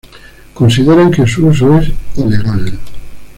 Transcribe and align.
Consideran 0.55 1.11
que 1.11 1.27
su 1.27 1.45
uso 1.45 1.77
es 1.77 1.91
"ilegal". 2.17 2.79